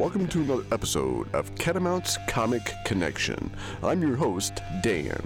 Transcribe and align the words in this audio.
Welcome 0.00 0.32
to 0.32 0.40
another 0.40 0.64
episode 0.72 1.28
of 1.36 1.52
Catamounts 1.60 2.16
Comic 2.24 2.72
Connection. 2.88 3.36
I'm 3.84 4.00
your 4.00 4.16
host, 4.16 4.64
Dan. 4.80 5.20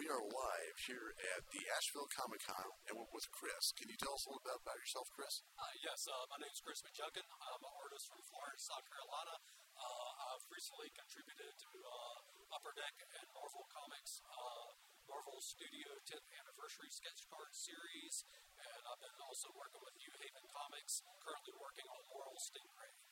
We 0.00 0.08
are 0.08 0.24
live 0.24 0.78
here 0.80 1.12
at 1.36 1.44
the 1.52 1.60
Asheville 1.76 2.08
Comic 2.08 2.40
Con 2.40 2.72
and 2.88 2.96
we're 2.96 3.12
with 3.12 3.28
Chris. 3.36 3.76
Can 3.76 3.92
you 3.92 4.00
tell 4.00 4.16
us 4.16 4.24
a 4.24 4.32
little 4.32 4.40
bit 4.48 4.56
about 4.64 4.80
yourself, 4.80 5.12
Chris? 5.12 5.44
Uh, 5.60 5.68
yes, 5.84 6.08
uh, 6.08 6.24
my 6.32 6.40
name 6.40 6.48
is 6.48 6.64
Chris 6.64 6.80
McJunkin. 6.80 7.20
I'm 7.20 7.68
an 7.68 7.74
artist 7.84 8.08
from 8.08 8.24
Florence, 8.24 8.64
South 8.64 8.88
Carolina. 8.88 9.36
Uh, 9.76 10.32
I've 10.32 10.46
recently 10.48 10.88
contributed 10.96 11.52
to 11.60 11.70
uh, 11.84 12.56
Upper 12.56 12.72
Deck 12.80 12.96
and 13.04 13.28
Marvel 13.36 13.68
Comics, 13.68 14.24
uh, 14.24 14.72
Marvel 15.04 15.36
Studio 15.44 16.00
10th 16.08 16.24
Anniversary 16.40 16.88
Sketch 16.88 17.28
Card 17.28 17.52
Series, 17.52 18.24
and 18.56 18.88
I've 18.88 19.04
been 19.04 19.20
also 19.20 19.52
working 19.52 19.84
with 19.84 19.92
New 20.00 20.16
Haven 20.16 20.48
Comics, 20.48 21.04
currently 21.20 21.52
working 21.60 21.84
on 21.92 22.00
Moral 22.08 22.40
Stingray. 22.40 23.03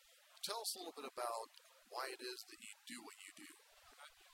Tell 0.42 0.58
us 0.58 0.74
a 0.74 0.82
little 0.82 0.98
bit 0.98 1.06
about 1.06 1.54
why 1.94 2.10
it 2.10 2.18
is 2.18 2.42
that 2.50 2.58
you 2.58 2.74
do 2.90 2.98
what 3.06 3.14
you 3.22 3.30
do. 3.46 3.52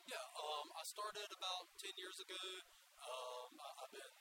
Yeah, 0.09 0.25
um, 0.41 0.73
I 0.73 0.81
started 0.89 1.29
about 1.37 1.69
10 1.85 2.01
years 2.01 2.17
ago. 2.17 2.41
Um, 3.05 3.53
I, 3.61 3.69
I've 3.85 3.93
been 3.93 4.17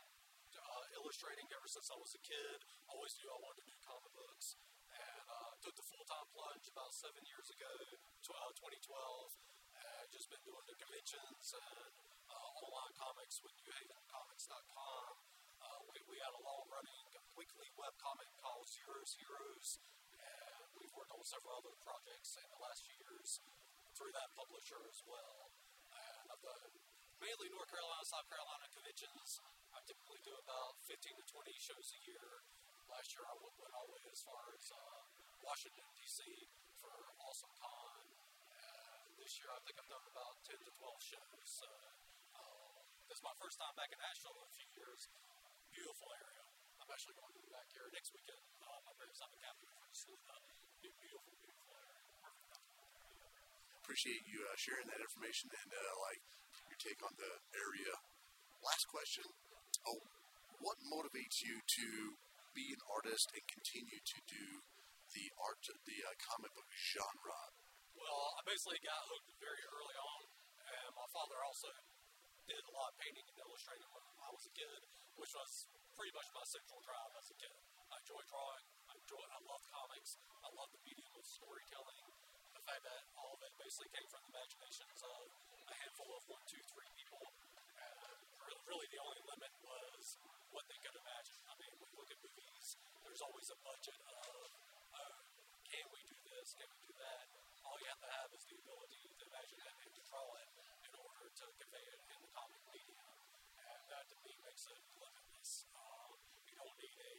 uh, 0.52 0.84
illustrating 1.00 1.48
ever 1.48 1.64
since 1.64 1.88
I 1.88 1.96
was 1.96 2.12
a 2.12 2.20
kid. 2.28 2.60
I 2.60 2.92
Always 2.92 3.16
knew 3.24 3.32
I 3.32 3.40
wanted 3.40 3.64
to 3.64 3.72
do 3.72 3.78
comic 3.88 4.12
books. 4.20 4.60
And 4.92 5.26
uh, 5.32 5.56
took 5.64 5.80
the 5.80 5.88
full 5.88 6.04
time 6.12 6.28
plunge 6.36 6.68
about 6.68 6.92
seven 6.92 7.24
years 7.24 7.48
ago, 7.56 7.72
tw- 8.20 8.36
uh, 8.36 8.52
2012. 8.60 9.32
And 9.80 10.06
just 10.12 10.28
been 10.28 10.44
doing 10.44 10.68
the 10.68 10.76
conventions 10.76 11.56
and 11.56 11.96
uh, 12.28 12.64
online 12.68 12.94
comics 13.00 13.40
with 13.40 13.56
NewHavenComics.com. 13.64 15.08
Uh, 15.64 15.80
we, 15.88 16.04
we 16.12 16.20
had 16.20 16.36
a 16.36 16.42
long 16.44 16.68
running 16.68 17.08
weekly 17.40 17.72
web 17.80 17.96
comic 18.04 18.28
called 18.44 18.68
Zeros 18.68 19.16
Heroes. 19.24 19.80
And 20.20 20.68
we've 20.76 20.92
worked 20.98 21.16
on 21.16 21.17
several 21.28 21.60
other 21.60 21.76
projects 21.84 22.40
in 22.40 22.48
the 22.48 22.62
last 22.64 22.88
few 22.88 22.96
years 23.04 23.44
through 23.92 24.16
that 24.16 24.32
publisher 24.32 24.80
as 24.88 25.04
well. 25.04 25.52
And 25.92 26.24
I've 26.32 26.40
done 26.40 26.72
mainly 27.20 27.52
North 27.52 27.68
Carolina, 27.68 28.00
South 28.08 28.32
Carolina 28.32 28.64
conventions. 28.72 29.44
I 29.76 29.84
typically 29.84 30.24
do 30.24 30.32
about 30.40 30.80
15 30.88 31.20
to 31.20 31.26
20 31.28 31.52
shows 31.60 31.92
a 31.92 32.00
year. 32.08 32.48
Last 32.88 33.12
year 33.12 33.28
I 33.28 33.36
went, 33.44 33.60
all 33.76 33.92
the 33.92 34.00
way 34.00 34.08
as 34.08 34.24
far 34.24 34.40
as 34.56 34.72
uh, 34.72 35.04
Washington, 35.44 35.84
D.C. 36.00 36.24
for 36.80 36.96
Awesome 37.20 37.52
Con. 37.60 38.08
And 38.48 39.12
this 39.20 39.36
year 39.44 39.52
I 39.52 39.60
think 39.68 39.84
I've 39.84 39.92
done 39.92 40.08
about 40.08 40.40
10 40.48 40.56
to 40.64 40.72
12 40.80 41.12
shows. 41.12 41.44
So, 41.44 41.68
uh, 42.40 42.80
this 43.12 43.20
is 43.20 43.26
my 43.28 43.36
first 43.36 43.60
time 43.60 43.76
back 43.76 43.92
in 43.92 44.00
Asheville 44.00 44.40
in 44.40 44.48
a 44.48 44.56
few 44.56 44.72
years. 44.80 45.12
Beautiful 45.76 46.08
area. 46.24 46.48
I'm 46.80 46.88
actually 46.88 47.20
going 47.20 47.36
to 47.36 47.44
be 47.44 47.52
back 47.52 47.68
here 47.76 47.92
next 47.92 48.16
weekend. 48.16 48.40
Uh, 48.64 48.80
my 48.88 48.96
parents 48.96 49.20
have 49.20 49.36
a 49.36 49.40
cabin 49.44 49.68
for 49.76 49.84
Saluda. 49.92 50.67
Appreciate 53.88 54.30
you 54.30 54.44
uh, 54.46 54.54
sharing 54.60 54.86
that 54.92 55.02
information 55.02 55.48
and 55.48 55.70
uh, 55.74 55.94
like 56.06 56.22
your 56.70 56.78
take 56.78 57.02
on 57.02 57.16
the 57.18 57.34
area. 57.56 57.94
Last 58.62 58.86
question. 58.92 59.26
Oh, 59.90 60.04
what 60.62 60.78
motivates 60.92 61.42
you 61.42 61.58
to 61.58 61.88
be 62.54 62.68
an 62.76 62.84
artist 62.94 63.32
and 63.34 63.42
continue 63.48 63.98
to 63.98 64.18
do 64.28 64.46
the 65.18 65.26
art, 65.40 65.64
the 65.66 65.98
uh, 66.04 66.14
comic 66.30 66.52
book 66.54 66.70
genre? 66.94 67.42
Well, 67.96 68.38
I 68.38 68.46
basically 68.46 68.78
got 68.86 69.02
hooked 69.08 69.34
very 69.42 69.64
early 69.66 69.98
on, 69.98 70.22
and 70.62 70.90
my 70.94 71.08
father 71.10 71.42
also 71.42 71.72
did 72.46 72.62
a 72.70 72.74
lot 72.78 72.94
of 72.94 73.02
painting 73.02 73.26
and 73.26 73.38
illustrating 73.40 73.90
when 73.98 74.06
I 74.20 74.30
was 74.30 74.46
a 74.46 74.54
kid, 74.54 74.82
which 75.18 75.34
was 75.34 75.52
pretty 75.98 76.14
much 76.14 76.28
my 76.38 76.46
central 76.46 76.80
drive 76.86 77.14
as 77.18 77.34
a 77.34 77.38
kid. 77.40 77.58
I 77.90 77.98
enjoy 77.98 78.22
drawing. 78.30 78.77
I 79.08 79.16
enjoy. 79.16 79.24
I 79.24 79.40
love 79.48 79.64
comics. 79.72 80.20
I 80.44 80.52
love 80.52 80.68
the 80.76 80.84
medium 80.84 81.14
of 81.16 81.24
storytelling. 81.24 82.04
The 82.52 82.64
fact 82.68 82.84
that 82.84 83.08
all 83.16 83.32
of 83.32 83.40
it 83.40 83.56
basically 83.56 83.88
came 83.96 84.04
from 84.12 84.20
the 84.28 84.36
imaginations 84.36 85.00
of 85.00 85.24
a 85.64 85.76
handful 85.80 86.12
of 86.12 86.28
one, 86.28 86.44
two, 86.44 86.60
three 86.76 86.92
people. 86.92 87.24
Uh, 87.24 88.20
Re- 88.52 88.60
really, 88.68 88.84
the 88.92 89.00
only 89.00 89.24
limit 89.32 89.54
was 89.64 90.20
what 90.52 90.68
they 90.68 90.76
could 90.84 90.92
imagine. 90.92 91.40
I 91.48 91.56
mean, 91.56 91.72
when 91.80 91.88
you 91.88 91.96
look 92.04 92.12
at 92.12 92.20
movies, 92.20 92.68
there's 93.08 93.24
always 93.24 93.48
a 93.48 93.56
budget 93.64 93.96
of, 94.12 94.44
oh, 95.00 95.16
can 95.72 95.88
we 95.88 96.04
do 96.04 96.20
this? 96.28 96.52
Can 96.60 96.68
we 96.68 96.80
do 96.84 96.92
that? 97.00 97.24
All 97.64 97.80
you 97.80 97.88
have 97.88 98.04
to 98.04 98.12
have 98.12 98.28
is 98.36 98.44
the 98.44 98.60
ability 98.60 99.08
to 99.08 99.24
imagine 99.24 99.60
it 99.64 99.76
and 99.88 99.92
to 99.96 100.02
draw 100.04 100.28
it 100.36 100.50
in 100.84 100.92
order 101.00 101.32
to 101.32 101.46
convey 101.64 101.86
it 101.96 102.00
in 102.12 102.18
the 102.28 102.32
comic 102.36 102.60
medium. 102.76 103.08
And 103.56 103.80
that 103.88 104.04
to 104.12 104.16
me 104.20 104.36
makes 104.44 104.68
it 104.68 104.84
limitless. 105.00 105.64
Um, 105.80 106.12
you 106.44 106.60
don't 106.60 106.76
need 106.76 107.00
a 107.08 107.16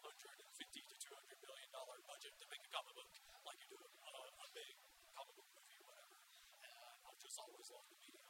150 0.00 0.80
to 0.80 0.96
200 0.96 1.44
million 1.44 1.68
dollar 1.76 1.96
budget 2.08 2.32
to 2.40 2.46
make 2.48 2.62
a 2.64 2.70
comic 2.72 2.94
book 2.96 3.10
like 3.44 3.58
you 3.60 3.68
do 3.68 3.78
a, 3.80 3.88
a 3.88 4.48
big 4.56 4.74
comic 5.12 5.34
book 5.36 5.48
movie 5.52 5.76
or 5.80 5.86
whatever. 5.92 6.16
And 7.40 7.54
I've 7.54 7.64
just 7.64 7.70
always 7.70 7.70
loved 7.72 7.88
the 7.88 7.98
medium. 8.00 8.26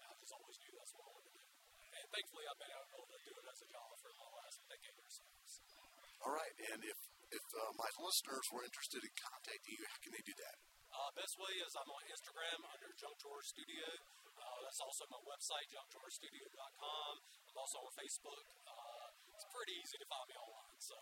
And 0.00 0.06
I 0.08 0.14
just 0.20 0.32
always 0.36 0.56
knew 0.60 0.72
that's 0.76 0.92
what 0.92 1.02
I 1.02 1.10
wanted 1.12 1.32
to 1.32 1.34
do. 1.38 1.46
And 1.92 2.06
thankfully, 2.12 2.44
I've 2.48 2.60
been 2.60 2.72
able 2.72 3.08
to 3.08 3.20
do 3.22 3.32
it 3.36 3.46
as 3.48 3.58
a 3.62 3.68
job 3.68 3.88
for 4.00 4.10
the 4.12 4.28
last 4.32 4.56
decade 4.68 4.96
or 4.96 5.10
so. 5.12 5.24
so. 5.44 5.80
All 6.22 6.34
right, 6.34 6.56
and 6.72 6.80
if 6.86 6.98
if 7.32 7.44
uh, 7.56 7.72
my 7.80 7.88
listeners 7.96 8.44
were 8.52 8.60
interested 8.60 9.00
in 9.00 9.12
contacting 9.16 9.72
you, 9.72 9.84
how 9.88 9.98
can 10.04 10.12
they 10.12 10.20
do 10.20 10.36
that? 10.36 10.56
Uh, 10.92 11.08
best 11.16 11.40
way 11.40 11.52
is 11.64 11.72
I'm 11.72 11.88
on 11.88 12.04
Instagram 12.12 12.60
under 12.68 12.92
Junk 13.00 13.16
Drawer 13.24 13.40
Studio. 13.40 13.88
Uh, 14.36 14.58
that's 14.68 14.80
also 14.84 15.08
my 15.08 15.20
website, 15.24 15.64
junkdrawerstudio.com. 15.72 17.12
I'm 17.48 17.56
also 17.56 17.80
on 17.88 17.92
Facebook. 17.96 18.44
Uh, 18.68 19.08
it's 19.32 19.48
pretty 19.48 19.80
easy 19.80 19.96
to 19.96 20.06
find 20.12 20.28
me 20.28 20.36
online. 20.36 20.76
So, 20.84 20.96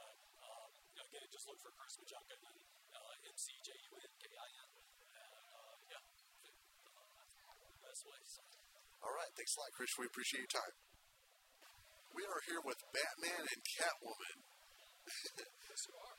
um, 0.47 0.71
again, 0.95 1.27
just 1.35 1.51
look 1.51 1.59
for 1.59 1.75
Chris 1.75 1.99
McJunkin 1.99 2.39
and 2.39 2.61
uh, 2.95 3.29
M-C-J-U-N-K-I-N. 3.35 4.71
And, 4.71 4.95
uh, 5.11 5.75
yeah, 5.91 6.05
uh, 6.07 7.11
that's 7.19 7.35
the 7.35 7.83
best 7.83 8.03
way. 8.07 8.21
So. 8.31 8.43
All 9.01 9.15
right, 9.17 9.33
thanks 9.33 9.57
a 9.57 9.61
lot, 9.65 9.73
Chris. 9.73 9.93
We 9.97 10.05
appreciate 10.05 10.45
your 10.45 10.55
time. 10.61 10.75
We 12.13 12.23
are 12.29 12.43
here 12.45 12.61
with 12.61 12.81
Batman 12.93 13.45
and 13.49 13.61
Catwoman. 13.77 14.39
Yes, 15.71 15.87
you 15.87 15.95
are. 15.95 16.17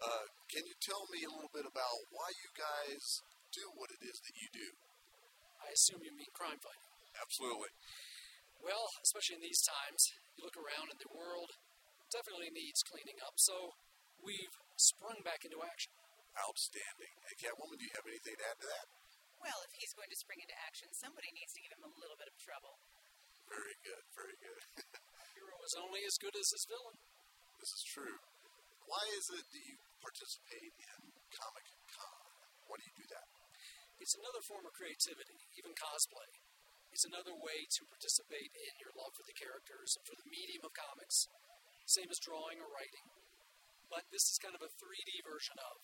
Uh, 0.00 0.24
can 0.48 0.64
you 0.64 0.72
tell 0.80 1.04
me 1.12 1.28
a 1.28 1.32
little 1.32 1.52
bit 1.52 1.68
about 1.68 1.96
why 2.08 2.32
you 2.40 2.50
guys 2.56 3.20
do 3.52 3.68
what 3.76 3.92
it 3.92 4.00
is 4.00 4.16
that 4.16 4.32
you 4.40 4.48
do? 4.48 4.68
I 5.60 5.76
assume 5.76 6.00
you 6.00 6.12
mean 6.16 6.32
crime 6.32 6.56
fighting. 6.56 6.88
Absolutely. 7.20 7.68
Well, 8.64 8.88
especially 9.04 9.38
in 9.38 9.44
these 9.44 9.60
times, 9.60 10.00
you 10.34 10.48
look 10.48 10.56
around 10.56 10.88
and 10.88 10.96
the 10.96 11.12
world 11.12 11.52
definitely 12.08 12.48
needs 12.48 12.80
cleaning 12.80 13.20
up, 13.20 13.36
so 13.36 13.76
we've 14.24 14.56
sprung 14.80 15.20
back 15.20 15.44
into 15.44 15.60
action. 15.60 15.92
Outstanding. 16.32 17.12
And 17.28 17.36
Catwoman, 17.38 17.76
do 17.76 17.84
you 17.84 17.94
have 17.94 18.08
anything 18.08 18.40
to 18.40 18.44
add 18.48 18.58
to 18.64 18.68
that? 18.72 18.86
Well, 19.44 19.60
if 19.60 19.76
he's 19.76 19.92
going 19.92 20.08
to 20.08 20.16
spring 20.16 20.40
into 20.40 20.56
action, 20.64 20.88
somebody 20.96 21.28
needs 21.36 21.52
to 21.52 21.60
give 21.60 21.76
him 21.76 21.84
a 21.84 21.92
little 22.00 22.16
bit 22.16 22.32
of 22.32 22.36
trouble. 22.40 22.80
Very 23.44 23.76
good, 23.84 24.04
very 24.16 24.40
good. 24.40 24.62
Hero 25.36 25.56
is 25.68 25.76
only 25.76 26.00
as 26.08 26.16
good 26.16 26.32
as 26.32 26.48
his 26.48 26.64
villain. 26.64 26.96
this 27.60 27.68
is 27.76 27.84
true. 27.84 28.24
Why 28.88 29.04
is 29.20 29.28
it 29.28 29.44
that 29.44 29.64
you 29.68 29.76
participate 30.00 30.72
in 30.80 31.00
Comic 31.28 31.66
Con? 31.92 32.24
Why 32.72 32.80
do 32.80 32.88
you 32.88 32.96
do 33.04 33.08
that? 33.12 33.28
It's 34.00 34.16
another 34.16 34.40
form 34.48 34.64
of 34.64 34.72
creativity, 34.72 35.36
even 35.60 35.76
cosplay. 35.76 36.30
It's 36.88 37.04
another 37.04 37.36
way 37.36 37.68
to 37.68 37.80
participate 37.84 38.48
in 38.48 38.72
your 38.80 38.96
love 38.96 39.12
for 39.12 39.28
the 39.28 39.36
characters 39.36 39.92
and 40.00 40.08
for 40.08 40.16
the 40.16 40.28
medium 40.32 40.64
of 40.64 40.72
comics. 40.72 41.28
Same 41.84 42.08
as 42.08 42.16
drawing 42.16 42.64
or 42.64 42.68
writing. 42.72 43.12
But 43.92 44.08
this 44.08 44.24
is 44.32 44.40
kind 44.40 44.56
of 44.56 44.64
a 44.64 44.72
3D 44.72 45.20
version 45.20 45.60
of 45.60 45.76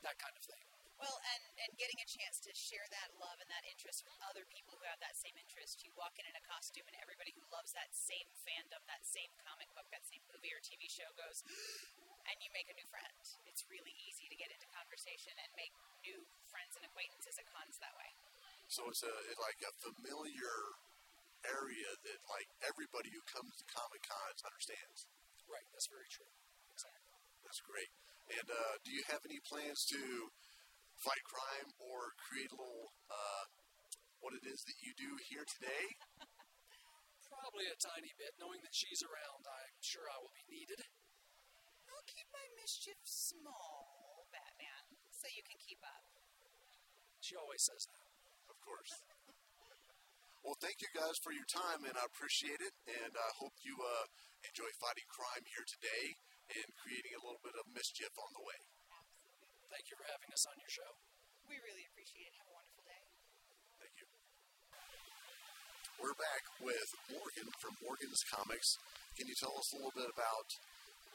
that 0.00 0.16
kind 0.16 0.32
of 0.32 0.44
thing. 0.48 0.64
Well, 1.02 1.18
and, 1.34 1.42
and 1.66 1.71
getting 1.82 1.98
a 1.98 2.06
chance 2.06 2.38
to 2.38 2.54
share 2.54 2.86
that 2.94 3.10
love 3.18 3.42
and 3.42 3.50
that 3.50 3.66
interest 3.66 4.06
with 4.06 4.14
other 4.30 4.46
people 4.46 4.78
who 4.78 4.86
have 4.86 5.02
that 5.02 5.18
same 5.18 5.34
interest. 5.34 5.82
You 5.82 5.90
walk 5.98 6.14
in 6.14 6.22
in 6.30 6.34
a 6.38 6.44
costume, 6.46 6.86
and 6.86 6.94
everybody 7.02 7.34
who 7.34 7.42
loves 7.50 7.74
that 7.74 7.90
same 7.90 8.30
fandom, 8.46 8.78
that 8.86 9.02
same 9.02 9.34
comic 9.42 9.66
book, 9.74 9.90
that 9.90 10.06
same 10.06 10.22
movie 10.30 10.54
or 10.54 10.62
TV 10.62 10.86
show 10.86 11.10
goes, 11.18 11.42
and 12.30 12.38
you 12.38 12.54
make 12.54 12.70
a 12.70 12.78
new 12.78 12.86
friend. 12.86 13.18
It's 13.50 13.66
really 13.66 13.90
easy 14.06 14.30
to 14.30 14.38
get 14.38 14.54
into 14.54 14.70
conversation 14.70 15.34
and 15.42 15.50
make 15.58 15.74
new 16.06 16.22
friends 16.46 16.78
and 16.78 16.86
acquaintances 16.86 17.34
at 17.34 17.50
cons 17.50 17.82
that 17.82 17.98
way. 17.98 18.14
So 18.70 18.86
it's 18.86 19.02
a 19.02 19.14
it's 19.26 19.42
like 19.42 19.58
a 19.66 19.74
familiar 19.82 20.56
area 21.42 21.90
that 22.06 22.18
like 22.30 22.46
everybody 22.62 23.10
who 23.10 23.22
comes 23.26 23.58
to 23.58 23.66
Comic 23.66 24.06
Con 24.06 24.32
understands. 24.46 25.10
Right, 25.50 25.66
that's 25.74 25.90
very 25.90 26.06
true. 26.06 26.30
Exactly. 26.70 27.18
That's 27.42 27.58
great. 27.66 27.90
And 28.38 28.46
uh, 28.48 28.78
do 28.86 28.94
you 28.94 29.02
have 29.10 29.26
any 29.26 29.42
plans 29.42 29.82
to 29.90 30.00
fight 31.02 31.22
crime 31.26 31.68
or 31.82 32.14
create 32.22 32.50
a 32.54 32.58
little 32.58 32.94
uh, 33.10 33.44
what 34.22 34.38
it 34.38 34.46
is 34.46 34.62
that 34.70 34.78
you 34.78 34.94
do 34.94 35.18
here 35.26 35.42
today? 35.42 35.98
Probably 37.26 37.66
a 37.66 37.74
tiny 37.74 38.14
bit. 38.14 38.38
Knowing 38.38 38.62
that 38.62 38.70
she's 38.70 39.02
around, 39.02 39.42
I'm 39.42 39.78
sure 39.82 40.06
I 40.06 40.16
will 40.22 40.30
be 40.30 40.46
needed. 40.46 40.78
I'll 41.90 42.06
keep 42.06 42.30
my 42.30 42.46
mischief 42.54 43.02
small, 43.02 44.30
Batman, 44.30 44.94
so 45.10 45.26
you 45.26 45.42
can 45.42 45.58
keep 45.58 45.82
up. 45.82 46.06
She 47.18 47.34
always 47.34 47.66
says 47.66 47.82
that. 47.90 48.06
Of 48.46 48.56
course. 48.62 48.94
Well, 50.42 50.58
thank 50.58 50.82
you 50.82 50.90
guys 50.90 51.22
for 51.22 51.30
your 51.30 51.46
time, 51.46 51.86
and 51.86 51.94
I 51.94 52.02
appreciate 52.02 52.58
it. 52.58 52.74
And 52.90 53.14
I 53.14 53.30
hope 53.38 53.54
you 53.62 53.78
uh, 53.78 54.06
enjoy 54.42 54.66
fighting 54.82 55.06
crime 55.06 55.46
here 55.46 55.62
today 55.62 56.18
and 56.58 56.66
creating 56.82 57.14
a 57.14 57.22
little 57.22 57.38
bit 57.46 57.54
of 57.54 57.70
mischief 57.70 58.10
on 58.18 58.26
the 58.34 58.42
way. 58.42 58.58
Thank 59.72 59.88
you 59.88 59.96
for 59.96 60.04
having 60.04 60.28
us 60.36 60.44
on 60.44 60.56
your 60.60 60.68
show. 60.68 60.90
We 61.48 61.56
really 61.64 61.88
appreciate 61.88 62.28
it. 62.28 62.36
Have 62.44 62.48
a 62.52 62.56
wonderful 62.60 62.84
day. 62.84 63.02
Thank 63.80 63.94
you. 63.96 64.06
We're 65.96 66.18
back 66.20 66.44
with 66.60 66.88
Morgan 67.08 67.48
from 67.56 67.72
Morgan's 67.80 68.20
Comics. 68.28 68.76
Can 69.16 69.32
you 69.32 69.36
tell 69.40 69.56
us 69.56 69.72
a 69.72 69.80
little 69.80 69.96
bit 69.96 70.12
about 70.12 70.48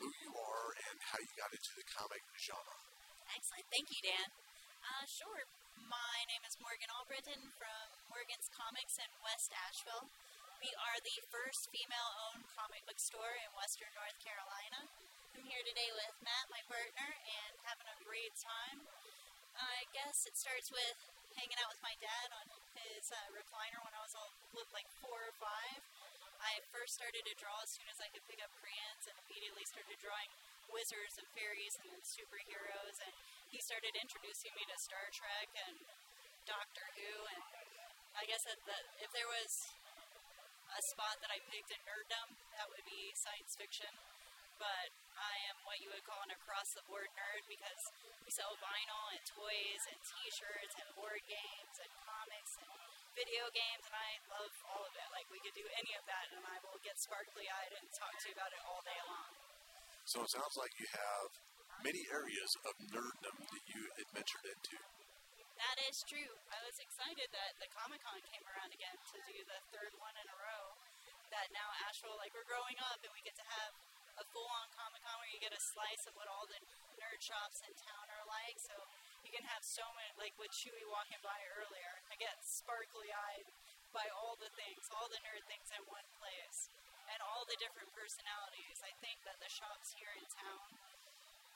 who 0.01 0.09
you 0.09 0.33
are 0.33 0.68
and 0.89 0.98
how 1.06 1.21
you 1.21 1.30
got 1.38 1.54
into 1.54 1.69
the 1.77 1.86
comic 2.01 2.24
genre? 2.42 2.77
Excellent. 3.30 3.65
Thank 3.69 3.94
you, 3.94 4.01
Dan. 4.09 4.25
Uh, 4.25 5.06
sure. 5.06 5.42
My 5.86 6.18
name 6.25 6.42
is 6.50 6.57
Morgan 6.57 6.89
Albritton 6.98 7.42
from 7.62 7.86
Morgan's 8.10 8.50
Comics 8.57 8.98
in 8.98 9.10
West 9.21 9.53
Asheville. 9.53 10.10
We 10.65 10.74
are 10.81 10.98
the 11.06 11.18
first 11.30 11.69
female 11.69 12.10
owned 12.25 12.45
comic 12.57 12.81
book 12.89 12.98
store 12.98 13.38
in 13.38 13.53
Western 13.53 13.94
North 13.94 14.18
Carolina. 14.25 14.81
I'm 15.38 15.45
here 15.45 15.62
today 15.69 15.86
with 15.94 16.18
Matt, 16.25 16.50
my 16.50 16.66
partner, 16.66 17.10
and 17.13 17.54
having 17.62 17.86
a 17.86 17.98
great 18.01 18.34
time. 18.42 18.81
I 19.54 19.86
guess 19.94 20.25
it 20.25 20.34
starts 20.34 20.74
with 20.74 20.98
hanging 21.38 21.54
out 21.62 21.69
with 21.69 21.78
my 21.86 21.94
dad 22.01 22.28
on 22.42 22.50
his 22.74 23.06
uh, 23.13 23.22
recliner 23.38 23.78
when 23.86 23.94
I 23.94 24.01
was 24.01 24.18
all 24.18 24.34
looked 24.57 24.74
like 24.74 24.89
four 24.98 25.13
or 25.13 25.36
five. 25.38 25.78
I 26.42 26.57
first 26.74 26.98
started 26.98 27.22
to 27.22 27.38
draw 27.38 27.54
as 27.62 27.69
soon 27.69 27.86
as 27.86 28.01
I 28.01 28.10
could 28.10 28.25
pick 28.25 28.42
up 28.42 28.50
crayons 28.57 29.06
and 29.06 29.13
immediately 29.30 29.62
started 29.69 30.01
drawing 30.01 30.25
wizards 30.74 31.22
and 31.22 31.30
fairies 31.38 31.78
and 31.86 32.01
superheroes. 32.01 32.98
And 33.06 33.13
he 33.54 33.62
started 33.62 33.94
introducing 33.94 34.57
me 34.57 34.66
to 34.66 34.78
Star 34.89 35.06
Trek 35.13 35.54
and 35.69 35.78
Doctor 36.50 36.86
Who. 36.98 37.13
And 37.38 37.45
I 38.18 38.25
guess 38.25 38.42
that 38.50 38.57
the, 38.66 38.78
if 39.06 39.13
there 39.13 39.30
was 39.30 39.69
a 40.74 40.81
spot 40.98 41.22
that 41.22 41.30
I 41.30 41.38
picked 41.54 41.69
in 41.69 41.81
nerddom, 41.86 42.34
that 42.57 42.66
would 42.74 42.86
be 42.89 43.13
science 43.13 43.54
fiction. 43.54 44.16
But 44.57 44.89
I 45.18 45.33
am 45.54 45.57
what 45.65 45.77
you 45.81 45.89
would 45.94 46.06
call 46.06 46.21
an 46.25 46.33
across 46.33 46.74
the 46.74 46.81
board 46.89 47.09
nerd 47.13 47.44
because 47.45 47.81
we 48.25 48.33
sell 48.33 48.54
vinyl 48.57 49.06
and 49.13 49.24
toys 49.30 49.81
and 49.89 49.98
t 50.01 50.12
shirts 50.33 50.75
and 50.81 50.89
board 50.98 51.21
games 51.30 51.75
and 51.77 51.92
comics 52.01 52.57
and 52.62 52.69
video 53.18 53.50
games, 53.50 53.83
and 53.86 53.98
I 53.98 54.09
love 54.30 54.54
all 54.69 54.86
of 54.86 54.94
it. 54.94 55.07
Like, 55.09 55.25
we 55.33 55.42
could 55.42 55.57
do 55.57 55.65
any 55.77 55.94
of 55.98 56.06
that, 56.06 56.25
and 56.38 56.45
I 56.45 56.57
will 56.62 56.77
get 56.86 56.98
sparkly 57.01 57.50
eyed 57.50 57.74
and 57.74 57.86
talk 57.98 58.13
to 58.13 58.25
you 58.30 58.33
about 58.38 58.54
it 58.54 58.62
all 58.65 58.81
day 58.86 59.01
long. 59.09 59.31
So 60.06 60.21
it 60.21 60.30
sounds 60.30 60.54
like 60.54 60.74
you 60.77 60.86
have 60.94 61.30
many 61.81 62.06
areas 62.13 62.51
of 62.65 62.74
nerddom 62.94 63.38
that 63.42 63.63
you 63.74 63.81
adventured 64.06 64.45
into. 64.45 64.77
That 65.57 65.77
is 65.89 66.06
true. 66.06 66.33
I 66.53 66.62
was 66.62 66.77
excited 66.77 67.27
that 67.33 67.51
the 67.57 67.69
Comic 67.74 67.98
Con 68.06 68.21
came 68.30 68.45
around 68.45 68.69
again 68.69 68.94
to 68.94 69.18
do 69.25 69.38
the 69.50 69.60
third 69.74 69.94
one 69.98 70.13
in 70.13 70.27
a 70.30 70.38
row. 70.38 70.65
That 71.33 71.50
now 71.50 71.68
Asheville, 71.89 72.15
like 72.21 72.31
we're 72.38 72.45
growing 72.45 72.77
up 72.94 73.01
and 73.01 73.10
we 73.18 73.25
get 73.25 73.33
to 73.42 73.48
have 73.57 73.74
a 74.21 74.25
full-on 74.33 74.68
Comic 74.77 75.01
Con 75.06 75.18
where 75.18 75.30
you 75.33 75.42
get 75.42 75.46
a 75.57 75.62
slice 75.74 76.06
of 76.06 76.13
what 76.13 76.30
all 76.30 76.45
the 76.45 76.62
nerd 77.01 77.18
shops 77.18 77.65
in 77.65 77.74
town 77.74 78.06
are 78.13 78.25
like. 78.30 78.62
So 78.62 78.77
you 79.25 79.33
can 79.33 79.42
have 79.50 79.65
so 79.65 79.81
many, 79.98 80.13
like 80.21 80.38
with 80.38 80.54
Chewy 80.54 80.86
walking 80.86 81.18
by 81.25 81.38
earlier, 81.57 81.94
I 82.13 82.15
get 82.21 82.38
sparkly-eyed 82.45 83.50
by 83.89 84.06
all 84.13 84.38
the 84.38 84.54
things, 84.54 84.86
all 84.94 85.09
the 85.09 85.18
nerd 85.25 85.42
things 85.50 85.65
in 85.74 85.81
one 85.89 86.06
place, 86.21 86.69
and 87.09 87.18
all 87.25 87.42
the 87.50 87.57
different 87.57 87.89
personalities. 87.98 88.77
I 88.86 88.94
think 89.01 89.18
that 89.25 89.42
the 89.42 89.50
shops 89.50 89.98
here 89.98 90.13
in 90.13 90.25
town 90.30 90.69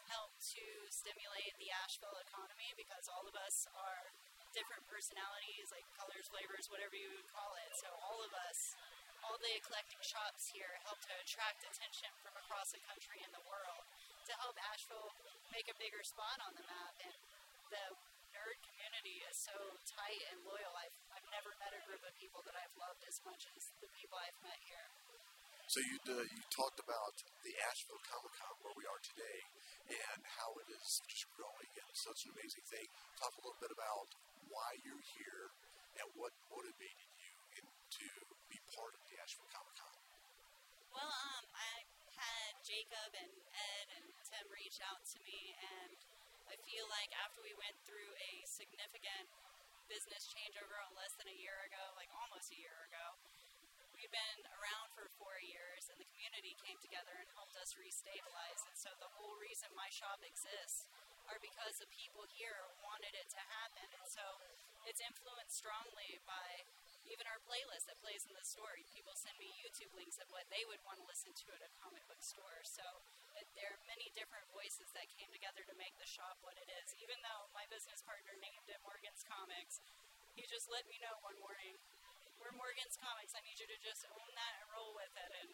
help 0.10 0.34
to 0.58 0.66
stimulate 0.90 1.54
the 1.62 1.70
Asheville 1.86 2.18
economy 2.26 2.74
because 2.74 3.06
all 3.06 3.24
of 3.30 3.38
us 3.38 3.70
are 3.78 4.10
different 4.52 4.84
personalities, 4.88 5.72
like 5.72 5.86
colors, 5.96 6.28
flavors, 6.28 6.68
whatever 6.68 6.96
you 6.96 7.10
would 7.16 7.30
call 7.32 7.52
it. 7.64 7.72
So 7.80 7.88
all 8.04 8.20
of 8.24 8.32
us, 8.48 8.76
all 9.24 9.38
the 9.40 9.54
eclectic 9.56 10.02
shops 10.04 10.52
here 10.52 10.72
help 10.84 11.00
to 11.08 11.14
attract 11.24 11.64
attention 11.64 12.12
from 12.20 12.36
across 12.36 12.76
the 12.76 12.82
country 12.84 13.20
and 13.24 13.32
the 13.32 13.46
world 13.48 13.86
to 14.28 14.34
help 14.44 14.56
Asheville 14.72 15.12
make 15.50 15.68
a 15.72 15.76
bigger 15.80 16.04
spot 16.04 16.38
on 16.44 16.54
the 16.56 16.66
map. 16.68 16.94
And 17.02 17.16
the 17.72 17.86
nerd 18.36 18.60
community 18.64 19.24
is 19.28 19.36
so 19.40 19.56
tight 19.88 20.22
and 20.32 20.40
loyal. 20.44 20.74
I've, 20.76 20.98
I've 21.16 21.30
never 21.32 21.52
met 21.60 21.72
a 21.72 21.82
group 21.88 22.04
of 22.04 22.12
people 22.20 22.44
that 22.48 22.56
I've 22.56 22.76
loved 22.76 23.04
as 23.08 23.20
much 23.24 23.48
as 23.56 23.72
the 23.80 23.90
people 23.96 24.20
I've 24.20 24.40
met 24.44 24.60
here. 24.68 24.88
So 25.72 25.80
you 25.80 25.96
uh, 26.04 26.20
you 26.28 26.44
talked 26.52 26.84
about 26.84 27.16
the 27.48 27.56
Asheville 27.72 28.04
Comic 28.04 28.36
Con 28.36 28.60
where 28.60 28.76
we 28.76 28.84
are 28.84 29.00
today 29.08 29.40
and 29.88 30.20
how 30.36 30.52
it 30.60 30.68
is 30.68 31.00
just 31.08 31.32
growing 31.32 31.72
and 31.80 31.88
such 31.96 32.28
an 32.28 32.36
amazing 32.36 32.68
thing. 32.68 32.84
Talk 33.16 33.32
a 33.40 33.42
little 33.48 33.56
bit 33.64 33.72
about 33.72 34.12
why 34.52 34.76
you're 34.84 35.00
here 35.16 35.48
and 35.96 36.12
what 36.20 36.36
motivated 36.52 37.08
you 37.16 37.32
in, 37.56 37.64
to 37.72 38.08
be 38.52 38.60
part 38.76 38.92
of 38.92 39.02
the 39.08 39.16
Asheville 39.24 39.48
Comic 39.48 39.72
Con. 39.80 39.96
Well, 40.92 41.08
um, 41.08 41.48
I 41.56 41.88
had 42.20 42.52
Jacob 42.68 43.16
and 43.16 43.32
Ed 43.56 43.88
and 43.96 44.12
Tim 44.28 44.52
reach 44.52 44.76
out 44.84 45.00
to 45.16 45.18
me, 45.24 45.56
and 45.56 45.96
I 46.52 46.60
feel 46.68 46.84
like 46.92 47.16
after 47.24 47.40
we 47.48 47.56
went 47.56 47.80
through 47.88 48.12
a 48.12 48.32
significant 48.44 49.32
business 49.88 50.36
changeover 50.36 50.84
less 51.00 51.16
than 51.16 51.32
a 51.32 51.38
year 51.40 51.56
ago, 51.64 51.96
like 51.96 52.12
almost 52.12 52.52
a 52.52 52.60
year 52.60 52.76
ago, 52.92 53.16
we've 54.02 54.10
been 54.10 54.42
around 54.58 54.90
for 54.98 55.06
four 55.22 55.38
years, 55.46 55.86
and 55.94 55.98
the 56.02 56.10
community 56.10 56.58
came 56.66 56.74
together 56.82 57.14
and 57.22 57.30
helped. 57.92 58.64
And 58.72 58.78
so 58.80 58.90
the 59.04 59.12
whole 59.20 59.36
reason 59.44 59.68
my 59.76 59.92
shop 59.92 60.24
exists 60.24 60.88
are 61.28 61.40
because 61.44 61.76
the 61.80 61.90
people 61.92 62.24
here 62.32 62.56
wanted 62.88 63.12
it 63.20 63.28
to 63.36 63.42
happen. 63.60 63.84
And 63.84 64.08
so 64.08 64.24
it's 64.88 65.04
influenced 65.04 65.60
strongly 65.60 66.20
by 66.24 66.64
even 67.12 67.28
our 67.28 67.44
playlist 67.44 67.92
that 67.92 68.00
plays 68.00 68.24
in 68.24 68.32
the 68.32 68.48
store. 68.48 68.72
People 68.96 69.12
send 69.20 69.36
me 69.36 69.52
YouTube 69.60 69.92
links 70.00 70.16
of 70.24 70.32
what 70.32 70.48
they 70.48 70.64
would 70.72 70.80
want 70.88 71.04
to 71.04 71.06
listen 71.12 71.36
to 71.36 71.48
at 71.52 71.62
a 71.68 71.72
comic 71.84 72.04
book 72.08 72.24
store. 72.24 72.64
So 72.64 72.84
it, 73.36 73.46
there 73.60 73.68
are 73.76 73.82
many 73.92 74.08
different 74.16 74.48
voices 74.56 74.88
that 74.96 75.12
came 75.12 75.28
together 75.36 75.68
to 75.68 75.76
make 75.76 75.94
the 76.00 76.08
shop 76.08 76.40
what 76.48 76.56
it 76.56 76.68
is. 76.72 76.96
Even 77.04 77.20
though 77.28 77.52
my 77.52 77.68
business 77.68 78.00
partner 78.08 78.32
named 78.40 78.64
it 78.72 78.80
Morgan's 78.88 79.28
Comics, 79.28 79.84
he 80.40 80.48
just 80.48 80.72
let 80.72 80.88
me 80.88 80.96
know 81.04 81.20
one 81.28 81.36
morning 81.44 81.76
we're 82.40 82.58
Morgan's 82.58 82.98
Comics. 82.98 83.38
I 83.38 83.42
need 83.46 83.62
you 83.62 83.70
to 83.70 83.80
just 83.86 84.02
own 84.10 84.32
that 84.34 84.54
and 84.58 84.66
roll 84.74 84.98
with 84.98 85.14
it. 85.14 85.32
And 85.46 85.50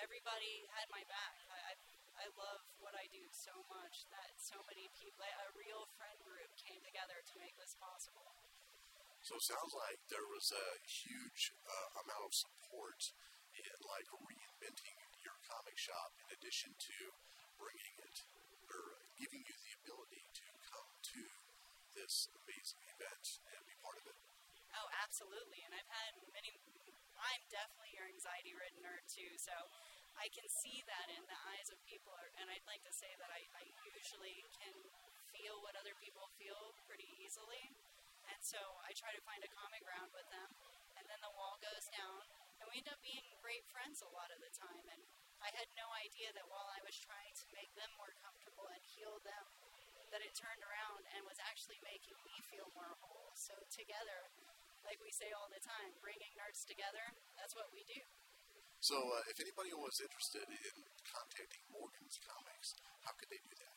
everybody 0.00 0.68
had 0.72 0.86
my 0.88 1.02
back. 1.08 1.34
I, 1.50 1.58
I, 1.58 1.74
I 2.22 2.26
love 2.36 2.62
what 2.80 2.94
I 2.96 3.08
do 3.12 3.24
so 3.32 3.52
much 3.68 4.08
that 4.12 4.30
so 4.38 4.56
many 4.68 4.88
people, 4.96 5.24
a 5.24 5.48
real 5.56 5.84
friend 5.96 6.18
group, 6.24 6.50
came 6.60 6.80
together 6.84 7.18
to 7.20 7.34
make 7.40 7.56
this 7.60 7.74
possible. 7.76 8.32
So 9.22 9.38
it 9.38 9.44
sounds 9.46 9.72
like 9.76 9.98
there 10.10 10.26
was 10.34 10.50
a 10.50 10.68
huge 10.82 11.54
uh, 11.62 11.88
amount 12.02 12.26
of 12.26 12.32
support 12.34 13.00
in 13.54 13.78
like 13.86 14.08
reinventing 14.18 14.98
your 15.22 15.36
comic 15.46 15.78
shop 15.78 16.10
in 16.18 16.26
addition 16.34 16.74
to 16.74 16.96
bringing 17.54 17.96
it 18.02 18.16
or 18.66 18.98
giving 19.20 19.44
you 19.46 19.54
the 19.54 19.72
ability 19.84 20.24
to 20.26 20.46
come 20.66 20.90
to 21.14 21.22
this 21.94 22.26
amazing 22.42 22.82
event 22.98 23.24
and 23.52 23.60
be 23.68 23.76
part 23.78 24.00
of 24.00 24.10
it. 24.10 24.18
Oh, 24.72 24.88
absolutely. 25.04 25.60
And 25.68 25.72
I've 25.76 25.92
had 25.92 26.12
many, 26.32 26.50
I'm 27.22 27.42
definitely 27.46 27.94
your 27.94 28.10
anxiety 28.10 28.52
ridden 28.58 28.82
nerd 28.82 29.06
too. 29.06 29.30
So 29.38 29.54
I 30.18 30.26
can 30.34 30.46
see 30.50 30.82
that 30.90 31.06
in 31.14 31.22
the 31.24 31.38
eyes 31.54 31.70
of 31.70 31.78
people. 31.86 32.12
And 32.42 32.50
I'd 32.50 32.66
like 32.66 32.82
to 32.82 32.94
say 32.94 33.10
that 33.22 33.30
I, 33.30 33.40
I 33.58 33.64
usually 33.94 34.42
can 34.58 34.74
feel 35.30 35.62
what 35.62 35.78
other 35.78 35.94
people 36.02 36.26
feel 36.36 36.74
pretty 36.84 37.08
easily. 37.22 37.62
And 38.30 38.40
so 38.42 38.58
I 38.86 38.94
try 38.94 39.14
to 39.14 39.22
find 39.26 39.42
a 39.42 39.50
common 39.54 39.82
ground 39.86 40.10
with 40.14 40.26
them. 40.34 40.50
And 40.98 41.04
then 41.08 41.20
the 41.22 41.34
wall 41.38 41.58
goes 41.62 41.86
down. 41.94 42.22
And 42.62 42.66
we 42.70 42.78
end 42.78 42.90
up 42.90 43.00
being 43.02 43.24
great 43.42 43.66
friends 43.70 44.02
a 44.02 44.10
lot 44.14 44.30
of 44.30 44.38
the 44.42 44.52
time. 44.54 44.86
And 44.90 45.02
I 45.42 45.50
had 45.58 45.66
no 45.74 45.86
idea 45.98 46.30
that 46.38 46.46
while 46.46 46.70
I 46.70 46.82
was 46.86 46.94
trying 47.02 47.34
to 47.34 47.46
make 47.54 47.70
them 47.74 47.90
more 47.98 48.14
comfortable 48.22 48.66
and 48.70 48.82
heal 48.94 49.18
them, 49.26 49.46
that 50.14 50.22
it 50.22 50.36
turned 50.36 50.62
around 50.62 51.02
and 51.16 51.24
was 51.24 51.40
actually 51.40 51.80
making 51.82 52.14
me 52.22 52.36
feel 52.52 52.68
more 52.76 52.92
whole. 53.00 53.32
So 53.34 53.56
together, 53.72 54.28
like 54.86 54.98
we 55.02 55.10
say 55.14 55.30
all 55.34 55.48
the 55.48 55.62
time, 55.62 55.94
bringing 56.02 56.30
nerds 56.38 56.66
together, 56.66 57.02
that's 57.38 57.54
what 57.54 57.70
we 57.70 57.86
do. 57.86 58.00
So, 58.82 58.98
uh, 58.98 59.22
if 59.30 59.38
anybody 59.38 59.70
was 59.78 60.02
interested 60.02 60.42
in 60.42 60.76
contacting 61.06 61.62
Morgan's 61.70 62.18
Comics, 62.18 62.74
how 63.06 63.14
could 63.14 63.30
they 63.30 63.38
do 63.38 63.54
that? 63.62 63.76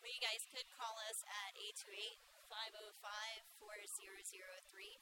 Well, 0.00 0.08
you 0.08 0.22
guys 0.24 0.40
could 0.48 0.64
call 0.72 0.96
us 1.12 1.20
at 1.26 1.52
828 1.84 2.16
505 2.48 3.04
4003 3.60 4.96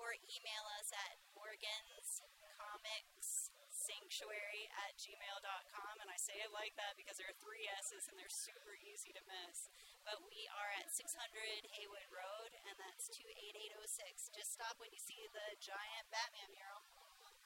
or 0.00 0.16
email 0.28 0.64
us 0.80 0.88
at 0.92 1.20
Morgan's 1.36 2.24
Comics 2.56 3.52
sanctuary 3.86 4.66
at 4.88 4.96
gmail.com 4.98 5.94
and 6.00 6.08
i 6.10 6.18
say 6.18 6.34
it 6.42 6.50
like 6.50 6.72
that 6.74 6.96
because 6.98 7.14
there 7.20 7.28
are 7.28 7.38
three 7.38 7.68
s's 7.78 8.08
and 8.08 8.16
they're 8.18 8.32
super 8.32 8.74
easy 8.82 9.12
to 9.14 9.22
miss 9.28 9.70
but 10.02 10.18
we 10.26 10.48
are 10.58 10.70
at 10.80 10.88
600 10.90 11.06
haywood 11.70 12.08
road 12.10 12.35
and 12.76 12.84
that's 12.92 13.08
28806 13.08 14.36
just 14.36 14.52
stop 14.52 14.76
when 14.76 14.92
you 14.92 15.00
see 15.00 15.16
the 15.32 15.46
giant 15.64 16.04
batman 16.12 16.48
mural 16.52 16.84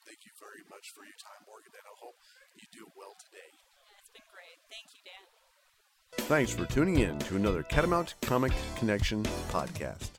Thank 0.08 0.24
you 0.26 0.32
very 0.40 0.64
much 0.72 0.96
for 0.96 1.04
your 1.04 1.14
time, 1.20 1.44
Morgan, 1.44 1.70
and 1.76 1.84
I 1.84 1.92
hope 2.00 2.16
you 2.56 2.64
do 2.72 2.88
well 2.96 3.14
today. 3.20 3.52
it's 4.00 4.10
been 4.10 4.26
great 4.34 4.58
thank 4.66 4.90
you 4.96 5.02
dan 5.06 5.24
Thanks 6.26 6.50
for 6.52 6.66
tuning 6.66 6.98
in 6.98 7.18
to 7.30 7.36
another 7.36 7.62
Catamount 7.62 8.14
Comic 8.22 8.52
Connection 8.76 9.22
podcast. 9.50 10.10